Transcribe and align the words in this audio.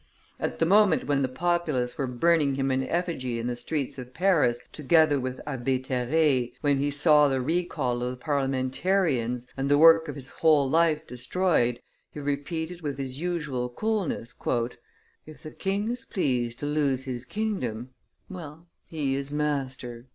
At 0.39 0.57
the 0.57 0.65
moment 0.65 1.03
when 1.05 1.21
the 1.21 1.27
populace 1.29 1.95
were 1.95 2.07
burning 2.07 2.55
him 2.55 2.71
in 2.71 2.83
effigy 2.89 3.37
in 3.37 3.45
the 3.45 3.55
streets 3.55 3.99
of 3.99 4.15
Paris 4.15 4.59
together 4.71 5.19
with 5.19 5.39
Abbe 5.45 5.77
Terray, 5.77 6.53
when 6.61 6.79
he 6.79 6.89
saw 6.89 7.27
the 7.27 7.39
recall 7.39 8.01
of 8.01 8.09
the 8.09 8.17
parliamentarians, 8.17 9.45
and 9.55 9.69
the 9.69 9.77
work 9.77 10.07
of 10.07 10.15
his 10.15 10.31
whole 10.31 10.67
life 10.67 11.05
destroyed, 11.05 11.83
he 12.11 12.19
repeated 12.19 12.81
with 12.81 12.97
his 12.97 13.21
usual 13.21 13.69
coolness: 13.69 14.33
"If 15.27 15.43
the 15.43 15.51
king 15.51 15.91
is 15.91 16.03
pleased 16.03 16.57
to 16.61 16.65
lose 16.65 17.03
his 17.03 17.23
kingdom 17.23 17.91
well, 18.27 18.65
he 18.87 19.13
is 19.15 19.31
master." 19.31 20.07